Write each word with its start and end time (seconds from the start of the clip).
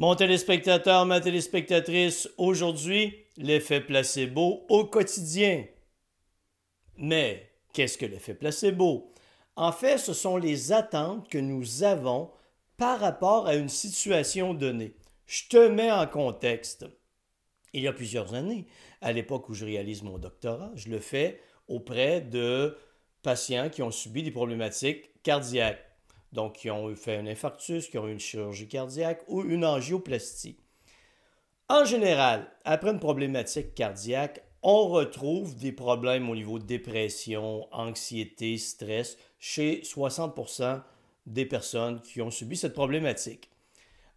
Mon 0.00 0.14
téléspectateur, 0.14 1.04
ma 1.04 1.20
téléspectatrice, 1.20 2.26
aujourd'hui, 2.38 3.26
l'effet 3.36 3.82
placebo 3.82 4.64
au 4.70 4.86
quotidien. 4.86 5.66
Mais 6.96 7.52
qu'est-ce 7.74 7.98
que 7.98 8.06
l'effet 8.06 8.32
placebo? 8.32 9.12
En 9.56 9.72
fait, 9.72 9.98
ce 9.98 10.14
sont 10.14 10.38
les 10.38 10.72
attentes 10.72 11.28
que 11.28 11.36
nous 11.36 11.82
avons 11.82 12.30
par 12.78 12.98
rapport 12.98 13.46
à 13.46 13.56
une 13.56 13.68
situation 13.68 14.54
donnée. 14.54 14.96
Je 15.26 15.48
te 15.50 15.68
mets 15.68 15.92
en 15.92 16.06
contexte. 16.06 16.86
Il 17.74 17.82
y 17.82 17.86
a 17.86 17.92
plusieurs 17.92 18.32
années, 18.32 18.68
à 19.02 19.12
l'époque 19.12 19.50
où 19.50 19.54
je 19.54 19.66
réalise 19.66 20.02
mon 20.02 20.16
doctorat, 20.16 20.72
je 20.76 20.88
le 20.88 20.98
fais 20.98 21.42
auprès 21.68 22.22
de 22.22 22.74
patients 23.20 23.68
qui 23.68 23.82
ont 23.82 23.90
subi 23.90 24.22
des 24.22 24.30
problématiques 24.30 25.22
cardiaques, 25.22 25.84
donc 26.32 26.56
qui 26.56 26.70
ont 26.70 26.94
fait 26.94 27.16
un 27.16 27.26
infarctus, 27.26 27.88
qui 27.88 27.98
ont 27.98 28.06
eu 28.08 28.12
une 28.12 28.20
chirurgie 28.20 28.68
cardiaque 28.68 29.22
ou 29.28 29.42
une 29.42 29.64
angioplastie. 29.64 30.58
En 31.68 31.84
général, 31.84 32.50
après 32.64 32.90
une 32.90 32.98
problématique 32.98 33.74
cardiaque, 33.74 34.42
on 34.62 34.88
retrouve 34.88 35.56
des 35.56 35.72
problèmes 35.72 36.28
au 36.28 36.34
niveau 36.34 36.58
de 36.58 36.64
dépression, 36.64 37.66
anxiété, 37.72 38.58
stress 38.58 39.16
chez 39.38 39.80
60% 39.82 40.82
des 41.26 41.46
personnes 41.46 42.00
qui 42.02 42.20
ont 42.20 42.30
subi 42.30 42.56
cette 42.56 42.74
problématique. 42.74 43.48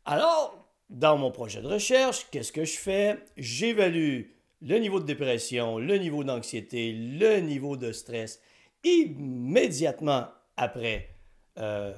Alors, 0.06 0.68
dans 0.90 1.18
mon 1.18 1.32
projet 1.32 1.62
de 1.62 1.68
recherche, 1.68 2.28
qu'est-ce 2.32 2.52
que 2.52 2.66
je 2.66 2.78
fais? 2.78 3.20
J'évalue 3.38 4.24
le 4.62 4.78
niveau 4.80 5.00
de 5.00 5.06
dépression, 5.06 5.78
le 5.78 5.98
niveau 5.98 6.24
d'anxiété, 6.24 6.92
le 6.92 7.40
niveau 7.40 7.78
de 7.78 7.92
stress 7.92 8.42
immédiatement 8.84 10.28
après, 10.58 11.13
euh, 11.58 11.94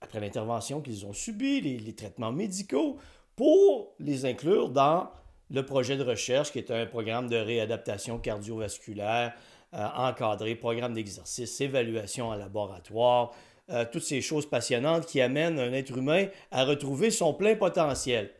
après 0.00 0.20
l'intervention 0.20 0.80
qu'ils 0.80 1.06
ont 1.06 1.12
subie, 1.12 1.60
les, 1.60 1.94
traitements 1.94 2.32
médicaux, 2.32 2.98
pour 3.36 3.94
les 3.98 4.26
inclure 4.26 4.70
dans 4.70 5.10
le 5.50 5.64
projet 5.64 5.96
de 5.96 6.02
recherche 6.02 6.52
qui 6.52 6.58
est 6.58 6.70
un 6.70 6.86
programme 6.86 7.28
de 7.28 7.36
réadaptation 7.36 8.18
cardiovasculaire 8.18 9.34
euh, 9.74 9.88
encadré, 9.96 10.54
programme 10.54 10.94
d'exercice, 10.94 11.60
évaluation 11.60 12.28
en 12.28 12.34
laboratoire, 12.34 13.34
euh, 13.70 13.84
toutes 13.90 14.04
ces 14.04 14.20
choses 14.20 14.48
passionnantes 14.48 15.06
qui 15.06 15.20
amènent 15.20 15.58
un 15.58 15.72
être 15.72 15.96
humain 15.96 16.26
à 16.50 16.64
retrouver 16.64 17.10
son 17.10 17.34
plein 17.34 17.56
potentiel. 17.56 18.30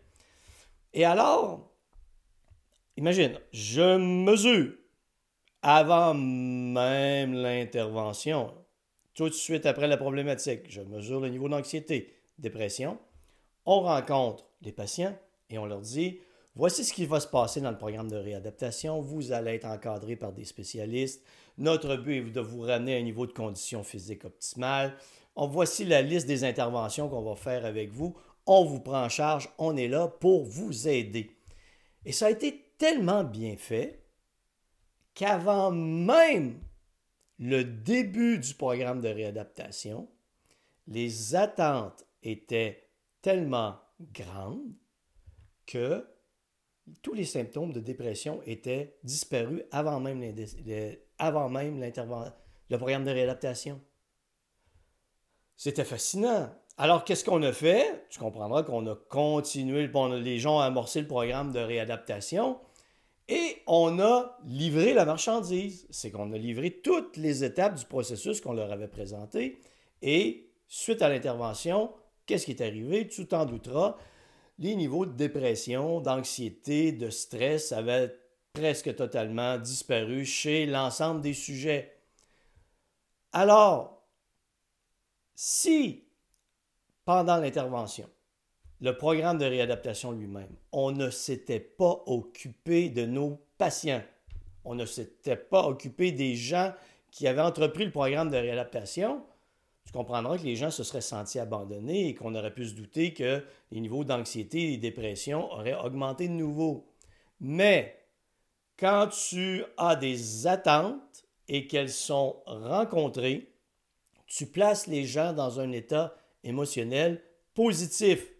Et 0.92 1.04
alors, 1.04 1.72
imagine, 2.96 3.38
je 3.52 3.96
mesure 3.96 4.74
avant 5.62 6.14
même 6.14 7.32
l'intervention, 7.32 8.54
tout 9.14 9.28
de 9.28 9.34
suite 9.34 9.66
après 9.66 9.88
la 9.88 9.96
problématique, 9.96 10.62
je 10.68 10.80
mesure 10.82 11.20
le 11.20 11.28
niveau 11.28 11.48
d'anxiété, 11.48 12.14
dépression. 12.38 12.98
On 13.64 13.80
rencontre 13.80 14.44
les 14.62 14.72
patients 14.72 15.16
et 15.50 15.58
on 15.58 15.66
leur 15.66 15.80
dit 15.80 16.18
Voici 16.56 16.84
ce 16.84 16.92
qui 16.92 17.04
va 17.04 17.18
se 17.18 17.26
passer 17.26 17.60
dans 17.60 17.72
le 17.72 17.76
programme 17.76 18.08
de 18.08 18.16
réadaptation. 18.16 19.00
Vous 19.00 19.32
allez 19.32 19.54
être 19.54 19.64
encadré 19.64 20.14
par 20.14 20.32
des 20.32 20.44
spécialistes. 20.44 21.24
Notre 21.58 21.96
but 21.96 22.18
est 22.18 22.30
de 22.30 22.40
vous 22.40 22.60
ramener 22.60 22.94
à 22.94 22.98
un 22.98 23.02
niveau 23.02 23.26
de 23.26 23.32
condition 23.32 23.82
physique 23.82 24.24
optimale. 24.24 24.96
On, 25.34 25.48
voici 25.48 25.84
la 25.84 26.00
liste 26.00 26.28
des 26.28 26.44
interventions 26.44 27.08
qu'on 27.08 27.22
va 27.22 27.34
faire 27.34 27.64
avec 27.64 27.90
vous. 27.90 28.16
On 28.46 28.64
vous 28.64 28.78
prend 28.78 29.04
en 29.04 29.08
charge. 29.08 29.48
On 29.58 29.76
est 29.76 29.88
là 29.88 30.06
pour 30.06 30.44
vous 30.44 30.86
aider. 30.86 31.30
Et 32.04 32.12
ça 32.12 32.26
a 32.26 32.30
été 32.30 32.70
tellement 32.78 33.24
bien 33.24 33.56
fait 33.56 34.04
qu'avant 35.14 35.72
même 35.72 36.60
le 37.38 37.64
début 37.64 38.38
du 38.38 38.54
programme 38.54 39.00
de 39.00 39.08
réadaptation, 39.08 40.08
les 40.86 41.34
attentes 41.34 42.06
étaient 42.22 42.88
tellement 43.22 43.80
grandes 44.12 44.72
que 45.66 46.06
tous 47.02 47.14
les 47.14 47.24
symptômes 47.24 47.72
de 47.72 47.80
dépression 47.80 48.42
étaient 48.44 48.98
disparus 49.02 49.62
avant 49.70 50.00
même, 50.00 50.20
le 50.20 50.36
programme 52.76 53.04
de 53.04 53.10
réadaptation. 53.10 53.80
C'était 55.56 55.84
fascinant. 55.84 56.50
Alors, 56.76 57.04
qu'est-ce 57.04 57.24
qu'on 57.24 57.42
a 57.42 57.52
fait? 57.52 58.06
Tu 58.10 58.18
comprendras 58.18 58.64
qu'on 58.64 58.86
a 58.86 58.96
continué, 58.96 59.88
les 59.88 60.38
gens 60.38 60.56
ont 60.56 60.60
amorcé 60.60 61.00
le 61.00 61.06
programme 61.06 61.52
de 61.52 61.60
réadaptation 61.60 62.58
et 63.28 63.62
on 63.66 63.98
a 64.00 64.38
livré 64.44 64.92
la 64.92 65.04
marchandise. 65.04 65.86
C'est 65.90 66.10
qu'on 66.10 66.32
a 66.32 66.38
livré 66.38 66.70
toutes 66.82 67.16
les 67.16 67.44
étapes 67.44 67.78
du 67.78 67.84
processus 67.86 68.40
qu'on 68.40 68.52
leur 68.52 68.70
avait 68.70 68.88
présenté. 68.88 69.58
Et 70.02 70.50
suite 70.68 71.02
à 71.02 71.08
l'intervention, 71.08 71.92
qu'est-ce 72.26 72.44
qui 72.44 72.52
est 72.52 72.62
arrivé? 72.62 73.08
Tu 73.08 73.26
t'en 73.26 73.46
douteras 73.46 73.96
les 74.58 74.76
niveaux 74.76 75.06
de 75.06 75.12
dépression, 75.12 76.00
d'anxiété, 76.00 76.92
de 76.92 77.10
stress 77.10 77.72
avaient 77.72 78.14
presque 78.52 78.94
totalement 78.94 79.58
disparu 79.58 80.24
chez 80.24 80.66
l'ensemble 80.66 81.20
des 81.20 81.34
sujets. 81.34 81.92
Alors, 83.32 84.06
si 85.34 86.04
pendant 87.04 87.38
l'intervention, 87.38 88.08
le 88.84 88.98
programme 88.98 89.38
de 89.38 89.46
réadaptation 89.46 90.12
lui-même, 90.12 90.54
on 90.70 90.92
ne 90.92 91.08
s'était 91.08 91.58
pas 91.58 92.02
occupé 92.04 92.90
de 92.90 93.06
nos 93.06 93.40
patients, 93.56 94.02
on 94.62 94.74
ne 94.74 94.84
s'était 94.84 95.36
pas 95.36 95.66
occupé 95.66 96.12
des 96.12 96.34
gens 96.34 96.74
qui 97.10 97.26
avaient 97.26 97.40
entrepris 97.40 97.86
le 97.86 97.90
programme 97.90 98.30
de 98.30 98.36
réadaptation, 98.36 99.22
tu 99.86 99.92
comprendras 99.92 100.36
que 100.36 100.44
les 100.44 100.56
gens 100.56 100.70
se 100.70 100.84
seraient 100.84 101.00
sentis 101.00 101.38
abandonnés 101.38 102.08
et 102.08 102.14
qu'on 102.14 102.34
aurait 102.34 102.52
pu 102.52 102.66
se 102.66 102.74
douter 102.74 103.14
que 103.14 103.42
les 103.70 103.80
niveaux 103.80 104.04
d'anxiété 104.04 104.74
et 104.74 104.76
de 104.76 104.82
dépression 104.82 105.50
auraient 105.50 105.78
augmenté 105.82 106.28
de 106.28 106.34
nouveau. 106.34 106.86
Mais 107.40 107.98
quand 108.78 109.08
tu 109.08 109.64
as 109.78 109.96
des 109.96 110.46
attentes 110.46 111.24
et 111.48 111.66
qu'elles 111.66 111.90
sont 111.90 112.42
rencontrées, 112.44 113.50
tu 114.26 114.44
places 114.44 114.88
les 114.88 115.04
gens 115.04 115.32
dans 115.32 115.58
un 115.58 115.72
état 115.72 116.14
émotionnel 116.42 117.22
positif. 117.54 118.33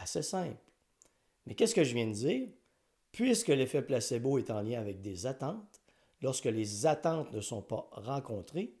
Assez 0.00 0.22
simple. 0.22 0.56
Mais 1.46 1.54
qu'est-ce 1.54 1.74
que 1.74 1.84
je 1.84 1.94
viens 1.94 2.06
de 2.06 2.12
dire? 2.12 2.48
Puisque 3.12 3.48
l'effet 3.48 3.82
placebo 3.82 4.38
est 4.38 4.50
en 4.50 4.62
lien 4.62 4.80
avec 4.80 5.02
des 5.02 5.26
attentes, 5.26 5.80
lorsque 6.22 6.46
les 6.46 6.86
attentes 6.86 7.32
ne 7.32 7.40
sont 7.40 7.62
pas 7.62 7.88
rencontrées, 7.92 8.74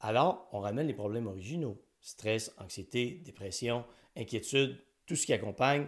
alors 0.00 0.48
on 0.52 0.60
ramène 0.60 0.86
les 0.86 0.94
problèmes 0.94 1.26
originaux. 1.26 1.80
Stress, 2.00 2.52
anxiété, 2.58 3.22
dépression, 3.24 3.84
inquiétude, 4.16 4.78
tout 5.06 5.16
ce 5.16 5.26
qui 5.26 5.32
accompagne 5.32 5.86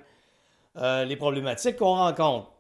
euh, 0.77 1.05
les 1.05 1.17
problématiques 1.17 1.77
qu'on 1.77 1.97
rencontre. 1.97 2.53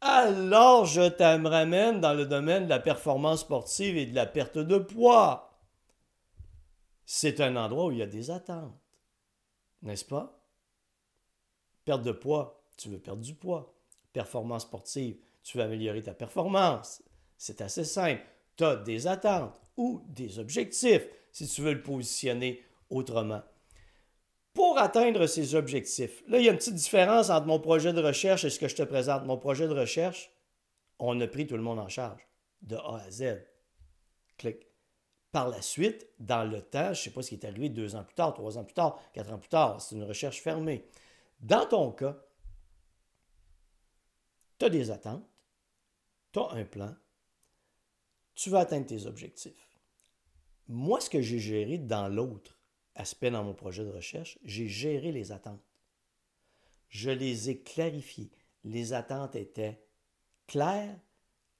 Alors 0.00 0.86
je 0.86 1.08
te 1.08 1.22
ramène 1.22 2.00
dans 2.00 2.14
le 2.14 2.26
domaine 2.26 2.64
de 2.64 2.70
la 2.70 2.80
performance 2.80 3.40
sportive 3.40 3.96
et 3.96 4.06
de 4.06 4.14
la 4.14 4.26
perte 4.26 4.58
de 4.58 4.78
poids. 4.78 5.60
C'est 7.04 7.40
un 7.40 7.56
endroit 7.56 7.86
où 7.86 7.92
il 7.92 7.98
y 7.98 8.02
a 8.02 8.06
des 8.06 8.30
attentes, 8.30 8.74
n'est-ce 9.82 10.04
pas? 10.04 10.39
Perte 11.84 12.02
de 12.02 12.12
poids, 12.12 12.62
tu 12.76 12.88
veux 12.88 12.98
perdre 12.98 13.22
du 13.22 13.34
poids. 13.34 13.74
Performance 14.12 14.62
sportive, 14.62 15.16
tu 15.42 15.58
veux 15.58 15.64
améliorer 15.64 16.02
ta 16.02 16.14
performance. 16.14 17.02
C'est 17.36 17.60
assez 17.60 17.84
simple. 17.84 18.22
Tu 18.56 18.64
as 18.64 18.76
des 18.76 19.06
attentes 19.06 19.60
ou 19.76 20.02
des 20.08 20.38
objectifs, 20.38 21.06
si 21.32 21.46
tu 21.46 21.62
veux 21.62 21.72
le 21.72 21.82
positionner 21.82 22.62
autrement. 22.90 23.42
Pour 24.52 24.78
atteindre 24.78 25.26
ces 25.26 25.54
objectifs, 25.54 26.22
là, 26.26 26.38
il 26.38 26.44
y 26.44 26.48
a 26.48 26.52
une 26.52 26.58
petite 26.58 26.74
différence 26.74 27.30
entre 27.30 27.46
mon 27.46 27.60
projet 27.60 27.92
de 27.92 28.02
recherche 28.02 28.44
et 28.44 28.50
ce 28.50 28.58
que 28.58 28.68
je 28.68 28.76
te 28.76 28.82
présente. 28.82 29.24
Mon 29.24 29.38
projet 29.38 29.68
de 29.68 29.74
recherche, 29.74 30.30
on 30.98 31.20
a 31.20 31.26
pris 31.26 31.46
tout 31.46 31.56
le 31.56 31.62
monde 31.62 31.78
en 31.78 31.88
charge, 31.88 32.20
de 32.62 32.76
A 32.76 33.02
à 33.06 33.10
Z. 33.10 33.42
Clic. 34.36 34.66
Par 35.32 35.48
la 35.48 35.62
suite, 35.62 36.08
dans 36.18 36.44
le 36.44 36.60
temps, 36.60 36.86
je 36.86 36.88
ne 36.90 36.94
sais 36.94 37.10
pas 37.10 37.22
ce 37.22 37.28
qui 37.28 37.36
est 37.36 37.46
arrivé 37.46 37.68
deux 37.68 37.94
ans 37.94 38.02
plus 38.02 38.14
tard, 38.14 38.34
trois 38.34 38.58
ans 38.58 38.64
plus 38.64 38.74
tard, 38.74 39.00
quatre 39.14 39.32
ans 39.32 39.38
plus 39.38 39.48
tard, 39.48 39.80
c'est 39.80 39.94
une 39.94 40.02
recherche 40.02 40.40
fermée. 40.40 40.84
Dans 41.40 41.66
ton 41.66 41.92
cas, 41.92 42.18
tu 44.58 44.66
as 44.66 44.70
des 44.70 44.90
attentes, 44.90 45.26
tu 46.32 46.38
as 46.38 46.50
un 46.50 46.64
plan, 46.64 46.94
tu 48.34 48.50
vas 48.50 48.60
atteindre 48.60 48.86
tes 48.86 49.06
objectifs. 49.06 49.68
Moi, 50.68 51.00
ce 51.00 51.10
que 51.10 51.20
j'ai 51.20 51.38
géré 51.38 51.78
dans 51.78 52.08
l'autre 52.08 52.58
aspect 52.94 53.30
dans 53.30 53.42
mon 53.42 53.54
projet 53.54 53.84
de 53.84 53.90
recherche, 53.90 54.38
j'ai 54.44 54.68
géré 54.68 55.12
les 55.12 55.32
attentes. 55.32 55.64
Je 56.88 57.10
les 57.10 57.50
ai 57.50 57.60
clarifiées. 57.60 58.30
Les 58.64 58.92
attentes 58.92 59.34
étaient 59.36 59.82
claires, 60.46 60.98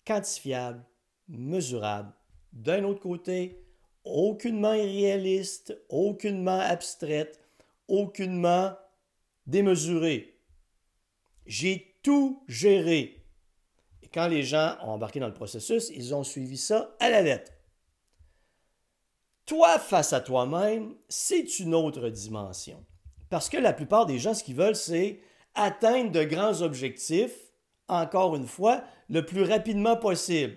quantifiables, 0.05 0.85
mesurables. 1.29 2.13
D'un 2.53 2.85
autre 2.85 3.01
côté, 3.01 3.65
aucunement 4.05 4.75
irréalistes, 4.75 5.77
aucunement 5.89 6.59
abstraites, 6.59 7.41
aucunement 7.89 8.77
démesurées. 9.47 10.39
J'ai 11.47 11.99
tout 12.03 12.43
géré. 12.49 13.27
Et 14.03 14.09
quand 14.09 14.29
les 14.29 14.43
gens 14.43 14.77
ont 14.83 14.91
embarqué 14.91 15.21
dans 15.21 15.29
le 15.29 15.35
processus, 15.35 15.91
ils 15.95 16.15
ont 16.15 16.25
suivi 16.25 16.57
ça 16.57 16.97
à 17.01 17.11
la 17.11 17.23
lettre. 17.23 17.53
Toi 19.47 19.79
face 19.79 20.13
à 20.13 20.21
toi-même, 20.21 20.95
c'est 21.09 21.59
une 21.59 21.75
autre 21.75 22.09
dimension. 22.09 22.85
Parce 23.31 23.49
que 23.49 23.57
la 23.57 23.73
plupart 23.73 24.07
des 24.07 24.19
gens, 24.19 24.35
ce 24.35 24.45
qu'ils 24.45 24.57
veulent, 24.57 24.77
c'est 24.77 25.21
atteindre 25.55 26.13
de 26.13 26.25
grands 26.25 26.63
objectifs, 26.63 27.37
encore 27.89 28.37
une 28.37 28.47
fois, 28.47 28.85
le 29.09 29.27
plus 29.27 29.43
rapidement 29.43 29.97
possible. 29.97 30.57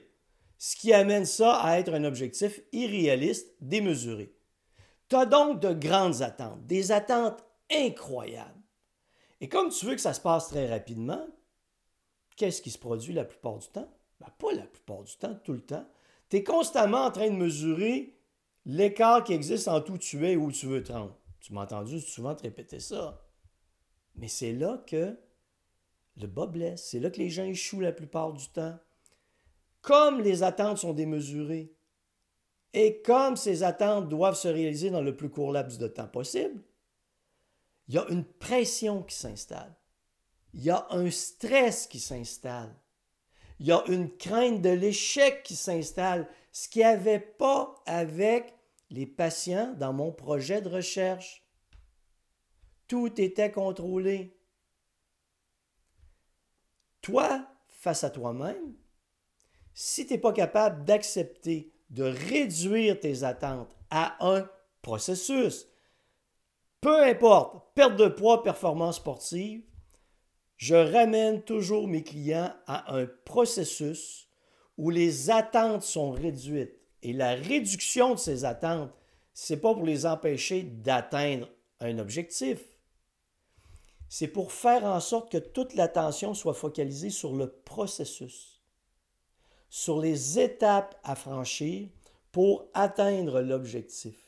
Ce 0.58 0.76
qui 0.76 0.94
amène 0.94 1.26
ça 1.26 1.56
à 1.56 1.78
être 1.80 1.94
un 1.94 2.04
objectif 2.04 2.62
irréaliste, 2.72 3.56
démesuré. 3.62 4.34
Tu 5.10 5.16
as 5.16 5.26
donc 5.26 5.60
de 5.60 5.74
grandes 5.74 6.22
attentes, 6.22 6.66
des 6.66 6.92
attentes 6.92 7.44
incroyables. 7.72 8.62
Et 9.44 9.50
comme 9.50 9.68
tu 9.68 9.86
veux 9.86 9.95
que 9.95 10.00
ça 10.00 10.13
se 10.13 10.22
passe 10.22 10.48
très 10.48 10.69
rapidement, 10.69 11.28
qu'est-ce 12.38 12.62
qui 12.62 12.72
se 12.72 12.78
produit 12.78 13.12
la 13.12 13.25
plupart 13.25 13.57
du 13.57 13.68
temps? 13.68 13.94
Ben, 14.22 14.30
pas 14.40 14.54
la 14.54 14.66
plupart 14.66 15.04
du 15.04 15.13
temps, 15.18 15.38
tout 15.44 15.51
le 15.51 15.60
temps. 15.60 15.86
Tu 16.30 16.38
es 16.38 16.44
constamment 16.45 17.04
en 17.04 17.12
train 17.12 17.30
de 17.30 17.36
mesurer 17.36 18.18
l'écart 18.63 19.25
qui 19.25 19.34
existe 19.34 19.68
entre 19.68 19.92
où 19.92 19.98
tu 19.98 20.25
es 20.25 20.31
et 20.31 20.38
où 20.38 20.50
tu 20.50 20.68
veux 20.68 20.81
te 20.81 20.94
rendre. 20.94 21.19
Tu 21.42 21.51
m'as 21.51 21.63
entendu 21.63 22.00
souvent 22.00 22.34
te 22.36 22.44
répéter 22.44 22.80
ça. 22.80 23.22
Mais 24.16 24.30
c'est 24.30 24.54
là 24.54 24.81
que 24.88 25.19
le 26.16 26.28
bas 26.28 26.48
blesse. 26.48 26.88
C'est 26.92 27.01
là 27.01 27.10
que 27.10 27.19
les 27.19 27.30
gens 27.30 27.44
échouent 27.44 27.81
la 27.81 27.92
plupart 27.92 28.31
du 28.31 28.48
temps. 28.48 28.80
Comme 29.81 30.22
les 30.22 30.44
attentes 30.44 30.78
sont 30.78 30.94
démesurées 30.94 31.75
et 32.72 33.01
comme 33.01 33.36
ces 33.36 33.63
attentes 33.63 34.07
doivent 34.07 34.38
se 34.38 34.48
réaliser 34.48 34.89
dans 34.89 35.01
le 35.01 35.18
plus 35.18 35.30
court 35.30 35.51
laps 35.51 35.80
de 35.80 35.88
temps 35.89 36.07
possible, 36.07 36.63
il 37.88 37.96
y 37.96 37.98
a 37.98 38.06
une 38.10 38.24
pression 38.24 39.04
qui 39.04 39.16
s'installe. 39.16 39.76
Il 40.54 40.64
y 40.64 40.70
a 40.70 40.88
un 40.92 41.10
stress 41.10 41.88
qui 41.88 42.00
s'installe. 42.00 42.76
Il 43.60 43.68
y 43.68 43.72
a 43.72 43.84
une 43.88 44.16
crainte 44.16 44.62
de 44.62 44.70
l'échec 44.70 45.44
qui 45.44 45.56
s'installe, 45.56 46.28
ce 46.52 46.68
qu'il 46.68 46.82
n'y 46.82 46.88
avait 46.88 47.20
pas 47.20 47.82
avec 47.86 48.54
les 48.90 49.06
patients 49.06 49.74
dans 49.78 49.94
mon 49.94 50.12
projet 50.12 50.62
de 50.62 50.70
recherche. 50.70 51.44
Tout 52.88 53.20
était 53.20 53.52
contrôlé. 53.52 54.38
Toi, 57.02 57.48
face 57.68 58.04
à 58.04 58.10
toi-même, 58.10 58.76
si 59.74 60.06
tu 60.06 60.14
n'es 60.14 60.20
pas 60.20 60.34
capable 60.34 60.86
d'accepter 60.86 61.74
de 61.90 62.04
réduire 62.04 63.00
tes 63.00 63.24
attentes 63.24 63.76
à 63.90 64.16
un 64.26 64.48
processus, 64.82 65.68
peu 66.84 67.02
importe, 67.02 67.74
perte 67.76 67.96
de 67.96 68.10
poids, 68.10 68.44
performance 68.44 68.98
sportive, 68.98 69.64
je 70.58 70.76
ramène 70.76 71.42
toujours 71.42 71.88
mes 71.88 72.04
clients 72.04 72.54
à 72.68 72.94
un 72.94 73.08
processus 73.24 74.28
où 74.78 74.90
les 74.90 75.30
attentes 75.30 75.84
sont 75.84 76.12
réduites 76.12 76.78
et 77.02 77.14
la 77.14 77.36
réduction 77.36 78.16
de 78.16 78.20
ces 78.20 78.44
attentes, 78.44 78.92
ce 79.34 79.54
n'est 79.54 79.60
pas 79.62 79.74
pour 79.74 79.86
les 79.86 80.06
empêcher 80.06 80.64
d'atteindre 80.64 81.50
un 81.80 82.00
objectif. 82.00 82.60
C'est 84.10 84.28
pour 84.28 84.52
faire 84.52 84.84
en 84.84 85.00
sorte 85.00 85.32
que 85.32 85.38
toute 85.38 85.76
l'attention 85.76 86.34
soit 86.34 86.54
focalisée 86.54 87.10
sur 87.10 87.34
le 87.34 87.50
processus, 87.50 88.62
sur 89.70 90.02
les 90.02 90.38
étapes 90.38 91.00
à 91.04 91.16
franchir 91.16 91.88
pour 92.34 92.66
atteindre 92.74 93.40
l'objectif. 93.40 94.23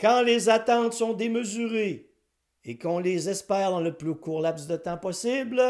Quand 0.00 0.22
les 0.22 0.48
attentes 0.48 0.92
sont 0.92 1.12
démesurées 1.12 2.10
et 2.64 2.78
qu'on 2.78 2.98
les 2.98 3.28
espère 3.28 3.70
dans 3.70 3.80
le 3.80 3.96
plus 3.96 4.14
court 4.14 4.40
laps 4.40 4.68
de 4.68 4.76
temps 4.76 4.98
possible, 4.98 5.62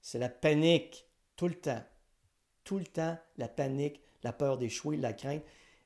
c'est 0.00 0.18
la 0.18 0.28
panique 0.28 1.06
tout 1.34 1.48
le 1.48 1.54
temps. 1.54 1.82
Tout 2.64 2.78
le 2.78 2.86
temps, 2.86 3.16
la 3.36 3.48
panique, 3.48 4.00
la 4.22 4.32
peur 4.32 4.58
d'échouer, 4.58 4.96
la 4.96 5.12
crainte. 5.12 5.42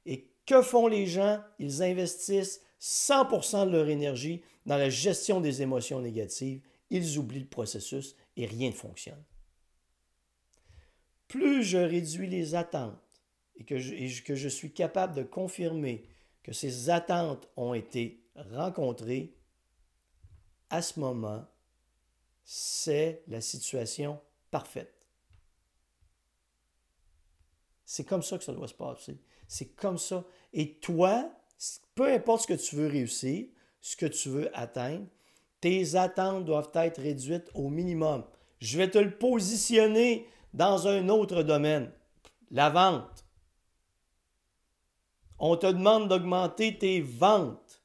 Et 0.07 0.31
que 0.47 0.63
font 0.63 0.87
les 0.87 1.07
gens? 1.07 1.41
Ils 1.59 1.83
investissent 1.83 2.63
100% 2.81 3.67
de 3.67 3.73
leur 3.73 3.89
énergie 3.89 4.43
dans 4.67 4.77
la 4.77 4.91
gestion 4.91 5.41
des 5.41 5.63
émotions 5.63 6.01
négatives. 6.01 6.63
Ils 6.91 7.19
oublient 7.19 7.41
le 7.41 7.47
processus 7.47 8.17
et 8.37 8.47
rien 8.47 8.71
ne 8.71 8.75
fonctionne. 8.75 9.23
Plus 11.29 11.63
je 11.63 11.79
réduis 11.79 12.27
les 12.27 12.55
attentes 12.55 12.99
et 13.57 13.65
que 13.65 13.79
je, 13.79 14.23
que 14.23 14.35
je 14.35 14.49
suis 14.49 14.73
capable 14.73 15.15
de 15.15 15.23
confirmer 15.23 16.05
que 16.43 16.53
ces 16.53 16.91
attentes 16.91 17.49
ont 17.57 17.75
été 17.75 18.25
rencontrées, 18.35 19.37
à 20.71 20.83
ce 20.83 21.01
moment, 21.01 21.45
c'est 22.45 23.23
la 23.29 23.41
situation 23.41 24.21
parfaite. 24.51 25.07
C'est 27.85 28.05
comme 28.05 28.23
ça 28.23 28.39
que 28.39 28.45
ça 28.45 28.53
doit 28.53 28.69
se 28.69 28.75
passer. 28.75 29.21
C'est 29.49 29.75
comme 29.75 29.99
ça. 29.99 30.25
Et 30.53 30.79
toi, 30.79 31.31
peu 31.95 32.13
importe 32.13 32.43
ce 32.43 32.47
que 32.47 32.61
tu 32.61 32.77
veux 32.77 32.87
réussir, 32.87 33.49
ce 33.81 33.97
que 33.97 34.07
tu 34.07 34.29
veux 34.29 34.57
atteindre, 34.57 35.07
tes 35.61 35.97
attentes 35.97 36.45
doivent 36.45 36.71
être 36.75 37.01
réduites 37.01 37.51
au 37.55 37.69
minimum. 37.69 38.25
Je 38.61 38.79
vais 38.79 38.91
te 38.91 38.99
le 38.99 39.17
positionner 39.17 40.29
dans 40.55 40.87
un 40.87 41.09
autre 41.09 41.43
domaine, 41.43 41.91
la 42.51 42.71
vente. 42.71 43.25
On 45.41 45.57
te 45.57 45.67
demande 45.67 46.09
d'augmenter 46.09 46.79
tes 46.79 47.01
ventes. 47.01 47.83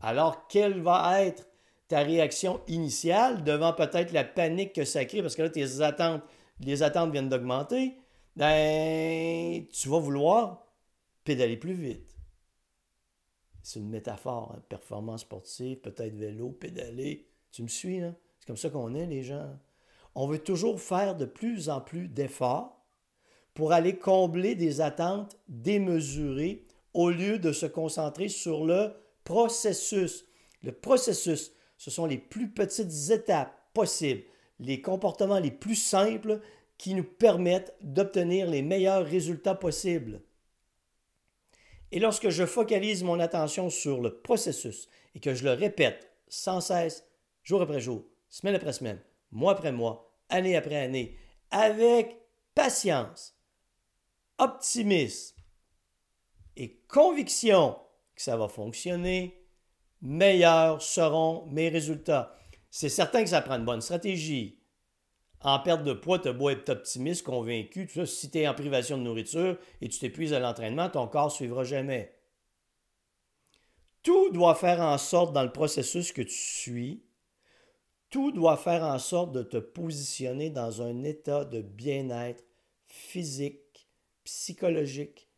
Alors, 0.00 0.46
quelle 0.48 0.82
va 0.82 1.22
être 1.22 1.48
ta 1.88 2.00
réaction 2.00 2.60
initiale 2.66 3.44
devant 3.44 3.72
peut-être 3.72 4.12
la 4.12 4.24
panique 4.24 4.74
que 4.74 4.84
ça 4.84 5.04
crée, 5.04 5.22
parce 5.22 5.36
que 5.36 5.42
là, 5.42 5.50
tes 5.50 5.80
attentes, 5.80 6.22
les 6.60 6.82
attentes 6.82 7.12
viennent 7.12 7.28
d'augmenter? 7.28 7.96
ben, 8.36 9.66
tu 9.68 9.88
vas 9.88 9.98
vouloir 9.98 10.66
pédaler 11.24 11.56
plus 11.56 11.72
vite. 11.72 12.14
C'est 13.62 13.80
une 13.80 13.88
métaphore, 13.88 14.52
hein. 14.54 14.62
performance 14.68 15.22
sportive, 15.22 15.80
peut-être 15.80 16.14
vélo, 16.14 16.50
pédaler. 16.50 17.26
Tu 17.50 17.62
me 17.62 17.68
suis, 17.68 17.98
là? 18.00 18.12
C'est 18.38 18.46
comme 18.46 18.56
ça 18.56 18.70
qu'on 18.70 18.94
est, 18.94 19.06
les 19.06 19.22
gens. 19.22 19.58
On 20.14 20.26
veut 20.26 20.38
toujours 20.38 20.80
faire 20.80 21.16
de 21.16 21.24
plus 21.24 21.68
en 21.68 21.80
plus 21.80 22.08
d'efforts 22.08 22.75
pour 23.56 23.72
aller 23.72 23.96
combler 23.96 24.54
des 24.54 24.82
attentes 24.82 25.38
démesurées 25.48 26.66
au 26.92 27.08
lieu 27.08 27.38
de 27.38 27.52
se 27.52 27.64
concentrer 27.64 28.28
sur 28.28 28.66
le 28.66 28.92
processus. 29.24 30.26
Le 30.62 30.72
processus, 30.72 31.52
ce 31.78 31.90
sont 31.90 32.04
les 32.04 32.18
plus 32.18 32.50
petites 32.50 33.10
étapes 33.10 33.58
possibles, 33.72 34.24
les 34.60 34.82
comportements 34.82 35.38
les 35.38 35.50
plus 35.50 35.74
simples 35.74 36.40
qui 36.76 36.92
nous 36.92 37.02
permettent 37.02 37.74
d'obtenir 37.80 38.46
les 38.46 38.60
meilleurs 38.60 39.06
résultats 39.06 39.54
possibles. 39.54 40.20
Et 41.92 41.98
lorsque 41.98 42.28
je 42.28 42.44
focalise 42.44 43.04
mon 43.04 43.18
attention 43.20 43.70
sur 43.70 44.02
le 44.02 44.18
processus 44.20 44.86
et 45.14 45.20
que 45.20 45.34
je 45.34 45.44
le 45.44 45.52
répète 45.52 46.10
sans 46.28 46.60
cesse, 46.60 47.06
jour 47.42 47.62
après 47.62 47.80
jour, 47.80 48.04
semaine 48.28 48.54
après 48.54 48.74
semaine, 48.74 49.00
mois 49.30 49.52
après 49.52 49.72
mois, 49.72 50.14
année 50.28 50.56
après 50.56 50.76
année, 50.76 51.16
avec 51.50 52.18
patience, 52.54 53.35
optimisme 54.38 55.36
et 56.56 56.80
conviction 56.88 57.78
que 58.14 58.22
ça 58.22 58.36
va 58.36 58.48
fonctionner, 58.48 59.42
meilleurs 60.00 60.80
seront 60.80 61.46
mes 61.46 61.68
résultats. 61.68 62.36
C'est 62.70 62.88
certain 62.88 63.22
que 63.22 63.30
ça 63.30 63.42
prend 63.42 63.56
une 63.56 63.64
bonne 63.64 63.80
stratégie, 63.80 64.58
en 65.40 65.60
perte 65.60 65.84
de 65.84 65.92
poids, 65.92 66.18
tu 66.18 66.28
as 66.28 66.32
beau 66.32 66.50
être 66.50 66.68
optimiste, 66.70 67.24
convaincu, 67.24 67.88
si 68.06 68.30
tu 68.30 68.38
es 68.38 68.48
en 68.48 68.54
privation 68.54 68.98
de 68.98 69.02
nourriture 69.02 69.56
et 69.80 69.88
tu 69.88 69.98
t'épuises 69.98 70.32
à 70.32 70.40
l'entraînement, 70.40 70.88
ton 70.88 71.06
corps 71.06 71.26
ne 71.26 71.30
suivra 71.30 71.62
jamais. 71.62 72.14
Tout 74.02 74.30
doit 74.30 74.54
faire 74.54 74.80
en 74.80 74.98
sorte 74.98 75.32
dans 75.32 75.42
le 75.42 75.52
processus 75.52 76.12
que 76.12 76.22
tu 76.22 76.34
suis, 76.34 77.04
tout 78.10 78.32
doit 78.32 78.56
faire 78.56 78.82
en 78.82 78.98
sorte 78.98 79.32
de 79.32 79.42
te 79.42 79.56
positionner 79.56 80.50
dans 80.50 80.80
un 80.80 81.02
état 81.04 81.44
de 81.44 81.60
bien-être 81.60 82.42
physique, 82.86 83.60
psychologique, 84.26 85.30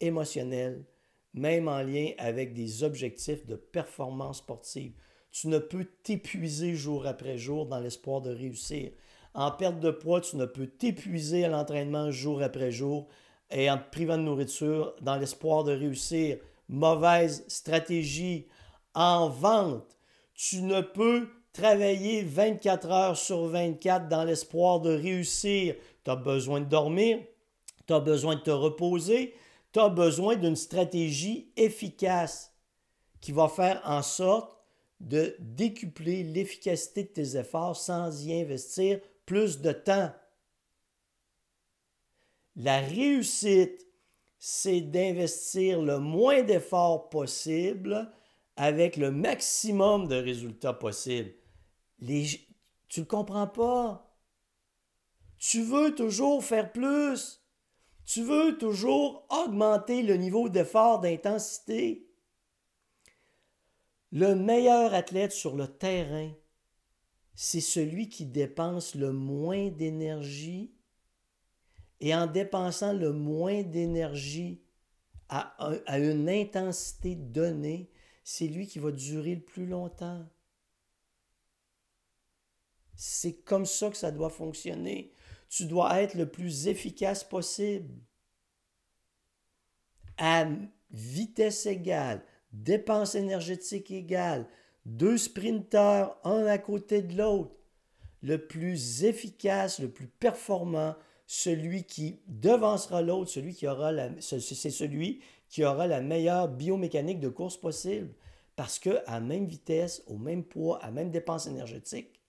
émotionnel, 0.00 0.86
même 1.34 1.68
en 1.68 1.82
lien 1.82 2.12
avec 2.18 2.54
des 2.54 2.82
objectifs 2.82 3.44
de 3.46 3.56
performance 3.56 4.38
sportive. 4.38 4.94
Tu 5.30 5.48
ne 5.48 5.58
peux 5.58 5.84
t'épuiser 5.84 6.74
jour 6.74 7.06
après 7.06 7.36
jour 7.36 7.66
dans 7.66 7.80
l'espoir 7.80 8.22
de 8.22 8.30
réussir. 8.30 8.92
En 9.34 9.50
perte 9.50 9.80
de 9.80 9.90
poids, 9.90 10.20
tu 10.20 10.36
ne 10.36 10.46
peux 10.46 10.66
t'épuiser 10.66 11.44
à 11.44 11.48
l'entraînement 11.48 12.10
jour 12.10 12.42
après 12.42 12.70
jour 12.70 13.08
et 13.50 13.70
en 13.70 13.78
te 13.78 13.90
privant 13.90 14.16
de 14.16 14.22
nourriture 14.22 14.94
dans 15.02 15.16
l'espoir 15.16 15.64
de 15.64 15.72
réussir. 15.72 16.38
Mauvaise 16.68 17.44
stratégie. 17.48 18.46
En 18.94 19.28
vente, 19.28 19.96
tu 20.34 20.62
ne 20.62 20.80
peux 20.80 21.28
travailler 21.52 22.22
24 22.22 22.90
heures 22.90 23.16
sur 23.16 23.46
24 23.46 24.08
dans 24.08 24.24
l'espoir 24.24 24.80
de 24.80 24.90
réussir. 24.90 25.74
Tu 26.04 26.10
as 26.10 26.16
besoin 26.16 26.60
de 26.60 26.66
dormir, 26.66 27.18
tu 27.88 27.94
as 27.94 28.00
besoin 28.00 28.36
de 28.36 28.40
te 28.40 28.50
reposer, 28.50 29.34
tu 29.72 29.80
as 29.80 29.88
besoin 29.88 30.36
d'une 30.36 30.56
stratégie 30.56 31.52
efficace 31.56 32.54
qui 33.20 33.32
va 33.32 33.48
faire 33.48 33.80
en 33.84 34.02
sorte 34.02 34.56
de 35.00 35.34
décupler 35.38 36.22
l'efficacité 36.22 37.04
de 37.04 37.08
tes 37.08 37.36
efforts 37.36 37.76
sans 37.76 38.24
y 38.24 38.40
investir 38.40 39.00
plus 39.24 39.60
de 39.60 39.72
temps. 39.72 40.12
La 42.56 42.80
réussite, 42.80 43.86
c'est 44.38 44.80
d'investir 44.80 45.80
le 45.80 45.98
moins 45.98 46.42
d'efforts 46.42 47.08
possible 47.08 48.12
avec 48.56 48.96
le 48.96 49.10
maximum 49.10 50.08
de 50.08 50.16
résultats 50.16 50.74
possibles. 50.74 51.32
Les, 52.00 52.26
tu 52.88 53.00
ne 53.00 53.04
le 53.04 53.08
comprends 53.08 53.46
pas? 53.46 54.16
Tu 55.38 55.62
veux 55.62 55.94
toujours 55.94 56.44
faire 56.44 56.72
plus. 56.72 57.40
Tu 58.08 58.22
veux 58.22 58.56
toujours 58.56 59.26
augmenter 59.28 60.02
le 60.02 60.16
niveau 60.16 60.48
d'effort, 60.48 60.98
d'intensité? 60.98 62.08
Le 64.12 64.34
meilleur 64.34 64.94
athlète 64.94 65.32
sur 65.32 65.54
le 65.54 65.68
terrain, 65.68 66.32
c'est 67.34 67.60
celui 67.60 68.08
qui 68.08 68.24
dépense 68.24 68.94
le 68.94 69.12
moins 69.12 69.68
d'énergie 69.68 70.72
et 72.00 72.14
en 72.14 72.26
dépensant 72.26 72.94
le 72.94 73.12
moins 73.12 73.62
d'énergie 73.62 74.62
à, 75.28 75.54
une 75.98 76.30
intensité 76.30 77.14
donnée, 77.14 77.90
c'est 78.24 78.46
lui 78.46 78.66
qui 78.66 78.78
va 78.78 78.90
durer 78.90 79.34
le 79.34 79.42
plus 79.42 79.66
longtemps. 79.66 80.26
C'est 82.94 83.42
comme 83.42 83.66
ça 83.66 83.90
que 83.90 83.98
ça 83.98 84.10
doit 84.10 84.30
fonctionner. 84.30 85.12
Tu 85.48 85.66
dois 85.66 86.00
être 86.00 86.14
le 86.14 86.28
plus 86.28 86.68
efficace 86.68 87.24
possible. 87.24 87.94
À 90.18 90.46
vitesse 90.90 91.66
égale, 91.66 92.22
dépense 92.52 93.14
énergétique 93.14 93.90
égale, 93.90 94.46
deux 94.84 95.18
sprinteurs, 95.18 96.18
un 96.24 96.46
à 96.46 96.58
côté 96.58 97.02
de 97.02 97.16
l'autre. 97.16 97.54
Le 98.22 98.46
plus 98.46 99.04
efficace, 99.04 99.78
le 99.78 99.90
plus 99.90 100.08
performant, 100.08 100.96
celui 101.26 101.84
qui 101.84 102.20
devancera 102.26 103.02
l'autre, 103.02 103.30
celui 103.30 103.54
qui 103.54 103.68
aura 103.68 103.92
la, 103.92 104.10
c'est 104.20 104.40
celui 104.40 105.20
qui 105.48 105.64
aura 105.64 105.86
la 105.86 106.00
meilleure 106.00 106.48
biomécanique 106.48 107.20
de 107.20 107.28
course 107.28 107.56
possible. 107.56 108.12
Parce 108.56 108.78
que 108.78 109.02
à 109.06 109.20
même 109.20 109.46
vitesse, 109.46 110.02
au 110.08 110.16
même 110.16 110.42
poids, 110.42 110.82
à 110.82 110.90
même 110.90 111.10
dépense 111.10 111.46
énergétique, 111.46 112.20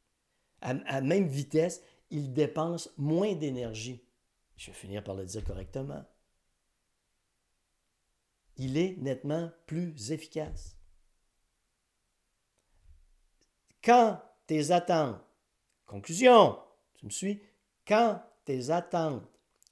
à, 0.61 0.75
à 0.85 1.01
même 1.01 1.27
vitesse, 1.27 1.81
il 2.09 2.33
dépense 2.33 2.91
moins 2.97 3.33
d'énergie. 3.35 4.03
Je 4.57 4.71
vais 4.71 4.77
finir 4.77 5.03
par 5.03 5.15
le 5.15 5.25
dire 5.25 5.43
correctement. 5.43 6.03
Il 8.57 8.77
est 8.77 8.97
nettement 8.97 9.51
plus 9.65 10.11
efficace. 10.11 10.75
Quand 13.83 14.21
tes 14.47 14.71
attentes, 14.71 15.21
conclusion, 15.85 16.59
tu 16.95 17.05
me 17.05 17.11
suis, 17.11 17.41
quand 17.87 18.21
tes 18.43 18.69
attentes 18.69 19.23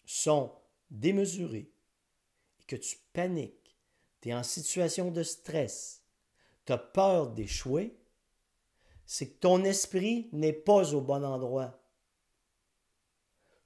sont 0.06 0.53
démesurées 0.89 1.70
et 2.60 2.63
que 2.65 2.77
tu 2.77 2.98
paniques, 3.12 3.77
tu 4.22 4.29
es 4.29 4.34
en 4.34 4.44
situation 4.44 5.12
de 5.12 5.24
stress, 5.24 6.03
tu 6.65 6.72
as 6.72 6.77
peur 6.77 7.32
d'échouer, 7.32 7.98
c'est 9.06 9.29
que 9.29 9.39
ton 9.39 9.63
esprit 9.63 10.29
n'est 10.32 10.53
pas 10.53 10.94
au 10.94 11.01
bon 11.01 11.24
endroit. 11.25 11.77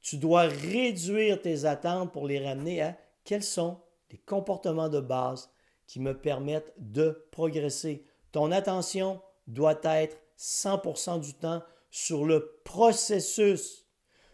Tu 0.02 0.18
dois 0.18 0.44
réduire 0.44 1.42
tes 1.42 1.66
attentes 1.66 2.12
pour 2.12 2.28
les 2.28 2.46
ramener 2.46 2.82
à 2.82 2.98
quels 3.24 3.44
sont 3.44 3.80
les 4.12 4.18
comportements 4.18 4.90
de 4.90 5.00
base 5.00 5.52
qui 5.88 6.00
me 6.00 6.18
permettent 6.18 6.74
de 6.78 7.28
progresser. 7.32 8.06
Ton 8.32 8.52
attention 8.52 9.22
doit 9.48 9.80
être 9.84 10.18
100% 10.38 11.20
du 11.22 11.34
temps 11.34 11.62
sur 11.92 12.26
le 12.26 12.62
processus 12.64 13.82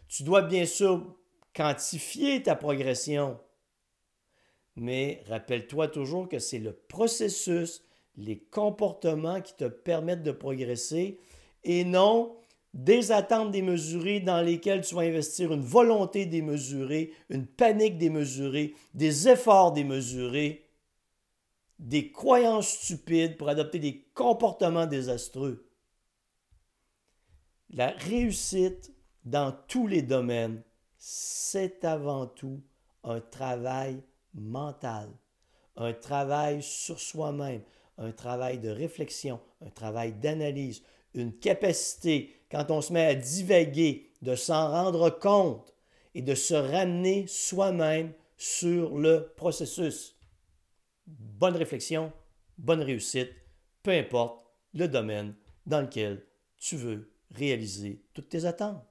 tu 0.08 0.22
dois 0.22 0.42
bien 0.42 0.64
sûr 0.64 1.14
quantifier 1.54 2.42
ta 2.42 2.56
progression. 2.56 3.38
Mais 4.76 5.22
rappelle-toi 5.28 5.88
toujours 5.88 6.28
que 6.28 6.38
c'est 6.38 6.58
le 6.58 6.72
processus, 6.72 7.84
les 8.16 8.38
comportements 8.38 9.40
qui 9.40 9.54
te 9.54 9.66
permettent 9.66 10.22
de 10.22 10.32
progresser 10.32 11.20
et 11.64 11.84
non 11.84 12.36
des 12.78 13.10
attentes 13.10 13.50
démesurées 13.50 14.20
dans 14.20 14.40
lesquelles 14.40 14.86
tu 14.86 14.94
vas 14.94 15.00
investir 15.00 15.52
une 15.52 15.62
volonté 15.62 16.26
démesurée, 16.26 17.12
une 17.28 17.44
panique 17.44 17.98
démesurée, 17.98 18.72
des 18.94 19.28
efforts 19.28 19.72
démesurés, 19.72 20.64
des 21.80 22.12
croyances 22.12 22.68
stupides 22.68 23.36
pour 23.36 23.48
adopter 23.48 23.80
des 23.80 24.04
comportements 24.14 24.86
désastreux. 24.86 25.68
La 27.70 27.88
réussite 27.88 28.92
dans 29.24 29.50
tous 29.66 29.88
les 29.88 30.02
domaines, 30.02 30.62
c'est 30.96 31.84
avant 31.84 32.26
tout 32.26 32.62
un 33.02 33.20
travail 33.20 34.00
mental, 34.34 35.10
un 35.74 35.92
travail 35.92 36.62
sur 36.62 37.00
soi-même, 37.00 37.62
un 37.98 38.12
travail 38.12 38.60
de 38.60 38.68
réflexion, 38.68 39.40
un 39.66 39.70
travail 39.70 40.12
d'analyse, 40.12 40.84
une 41.14 41.36
capacité, 41.38 42.34
quand 42.50 42.70
on 42.70 42.80
se 42.80 42.92
met 42.92 43.04
à 43.04 43.14
divaguer, 43.14 44.12
de 44.22 44.34
s'en 44.34 44.70
rendre 44.70 45.10
compte 45.10 45.74
et 46.14 46.22
de 46.22 46.34
se 46.34 46.54
ramener 46.54 47.26
soi-même 47.26 48.12
sur 48.36 48.98
le 48.98 49.32
processus. 49.36 50.16
Bonne 51.06 51.56
réflexion, 51.56 52.12
bonne 52.56 52.82
réussite, 52.82 53.30
peu 53.82 53.92
importe 53.92 54.44
le 54.74 54.88
domaine 54.88 55.34
dans 55.66 55.80
lequel 55.80 56.26
tu 56.56 56.76
veux 56.76 57.12
réaliser 57.30 58.04
toutes 58.14 58.28
tes 58.28 58.44
attentes. 58.44 58.84